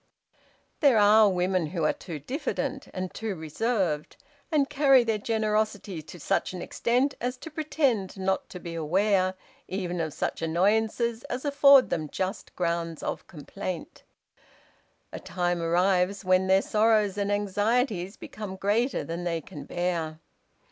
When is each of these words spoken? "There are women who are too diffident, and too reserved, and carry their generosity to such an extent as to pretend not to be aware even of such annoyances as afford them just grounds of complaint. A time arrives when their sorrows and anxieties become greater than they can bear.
"There 0.79 0.97
are 0.97 1.29
women 1.29 1.67
who 1.67 1.83
are 1.83 1.93
too 1.93 2.17
diffident, 2.17 2.87
and 2.91 3.13
too 3.13 3.35
reserved, 3.35 4.17
and 4.51 4.67
carry 4.67 5.03
their 5.03 5.19
generosity 5.19 6.01
to 6.01 6.19
such 6.19 6.53
an 6.53 6.61
extent 6.63 7.13
as 7.21 7.37
to 7.37 7.51
pretend 7.51 8.17
not 8.17 8.49
to 8.49 8.59
be 8.59 8.73
aware 8.73 9.35
even 9.67 10.01
of 10.01 10.11
such 10.15 10.41
annoyances 10.41 11.23
as 11.25 11.45
afford 11.45 11.91
them 11.91 12.09
just 12.09 12.55
grounds 12.55 13.03
of 13.03 13.27
complaint. 13.27 14.01
A 15.13 15.19
time 15.19 15.61
arrives 15.61 16.25
when 16.25 16.47
their 16.47 16.63
sorrows 16.63 17.15
and 17.15 17.31
anxieties 17.31 18.17
become 18.17 18.55
greater 18.55 19.03
than 19.03 19.23
they 19.23 19.39
can 19.39 19.65
bear. 19.65 20.17